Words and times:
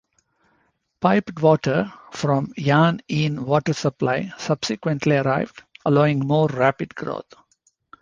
Piped 0.99 1.43
water 1.43 1.93
from 2.11 2.51
Yan 2.57 3.01
Yean 3.07 3.45
water 3.45 3.73
supply 3.73 4.33
subsequently 4.39 5.15
arrived, 5.15 5.61
allowing 5.85 6.25
more 6.25 6.47
rapid 6.47 6.95
growth. 6.95 7.31